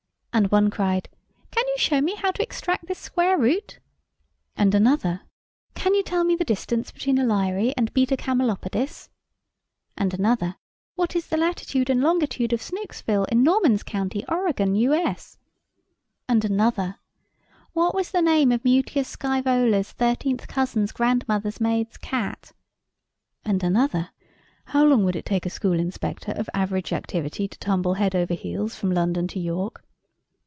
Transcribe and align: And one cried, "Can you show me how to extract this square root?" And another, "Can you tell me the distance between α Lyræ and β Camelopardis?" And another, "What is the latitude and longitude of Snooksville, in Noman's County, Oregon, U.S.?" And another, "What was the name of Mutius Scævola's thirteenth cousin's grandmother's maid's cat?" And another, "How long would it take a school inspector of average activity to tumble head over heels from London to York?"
And 0.33 0.49
one 0.49 0.69
cried, 0.69 1.09
"Can 1.51 1.67
you 1.67 1.75
show 1.77 1.99
me 1.99 2.15
how 2.15 2.31
to 2.31 2.41
extract 2.41 2.87
this 2.87 2.97
square 2.99 3.37
root?" 3.37 3.79
And 4.55 4.73
another, 4.73 5.23
"Can 5.75 5.93
you 5.93 6.03
tell 6.03 6.23
me 6.23 6.37
the 6.37 6.45
distance 6.45 6.89
between 6.89 7.17
α 7.17 7.25
Lyræ 7.25 7.73
and 7.75 7.93
β 7.93 8.17
Camelopardis?" 8.17 9.09
And 9.97 10.13
another, 10.13 10.55
"What 10.95 11.17
is 11.17 11.27
the 11.27 11.35
latitude 11.35 11.89
and 11.89 11.99
longitude 11.99 12.53
of 12.53 12.61
Snooksville, 12.61 13.27
in 13.29 13.43
Noman's 13.43 13.83
County, 13.83 14.23
Oregon, 14.29 14.73
U.S.?" 14.75 15.37
And 16.29 16.45
another, 16.45 16.95
"What 17.73 17.93
was 17.93 18.11
the 18.11 18.21
name 18.21 18.53
of 18.53 18.63
Mutius 18.63 19.13
Scævola's 19.17 19.91
thirteenth 19.91 20.47
cousin's 20.47 20.93
grandmother's 20.93 21.59
maid's 21.59 21.97
cat?" 21.97 22.53
And 23.43 23.61
another, 23.65 24.11
"How 24.67 24.85
long 24.85 25.03
would 25.03 25.17
it 25.17 25.25
take 25.25 25.45
a 25.45 25.49
school 25.51 25.77
inspector 25.77 26.31
of 26.31 26.49
average 26.53 26.93
activity 26.93 27.49
to 27.49 27.59
tumble 27.59 27.95
head 27.95 28.15
over 28.15 28.33
heels 28.33 28.75
from 28.77 28.91
London 28.91 29.27
to 29.27 29.39
York?" 29.39 29.83